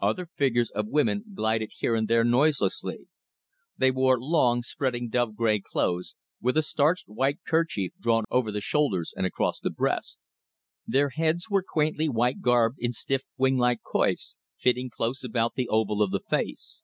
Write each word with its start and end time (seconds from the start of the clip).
Other 0.00 0.26
figures, 0.34 0.72
of 0.72 0.88
women, 0.88 1.22
glided 1.36 1.70
here 1.76 1.94
and 1.94 2.08
there 2.08 2.24
noiselessly. 2.24 3.06
They 3.76 3.92
wore 3.92 4.18
long, 4.20 4.62
spreading 4.64 5.08
dove 5.08 5.36
gray 5.36 5.60
clothes, 5.60 6.16
with 6.42 6.56
a 6.56 6.64
starched 6.64 7.06
white 7.06 7.38
kerchief 7.46 7.92
drawn 8.00 8.24
over 8.28 8.50
the 8.50 8.60
shoulders 8.60 9.14
and 9.16 9.24
across 9.24 9.60
the 9.60 9.70
breast. 9.70 10.20
Their 10.84 11.10
heads 11.10 11.48
were 11.48 11.62
quaintly 11.62 12.08
white 12.08 12.40
garbed 12.40 12.78
in 12.80 12.92
stiff 12.92 13.22
winglike 13.38 13.82
coifs, 13.86 14.34
fitting 14.58 14.90
close 14.90 15.22
about 15.22 15.54
the 15.54 15.68
oval 15.68 16.02
of 16.02 16.10
the 16.10 16.22
face. 16.28 16.82